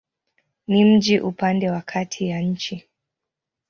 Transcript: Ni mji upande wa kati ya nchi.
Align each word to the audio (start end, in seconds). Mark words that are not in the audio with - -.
Ni 0.67 0.85
mji 0.85 1.19
upande 1.19 1.69
wa 1.71 1.81
kati 1.81 2.27
ya 2.27 2.39
nchi. 2.41 2.87